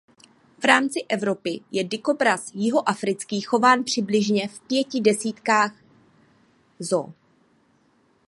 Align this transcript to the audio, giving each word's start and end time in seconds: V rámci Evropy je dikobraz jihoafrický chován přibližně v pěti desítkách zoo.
V 0.59 0.63
rámci 0.63 0.99
Evropy 1.09 1.61
je 1.71 1.83
dikobraz 1.83 2.51
jihoafrický 2.53 3.41
chován 3.41 3.83
přibližně 3.83 4.47
v 4.47 4.59
pěti 4.67 5.01
desítkách 5.01 5.71
zoo. 6.79 7.13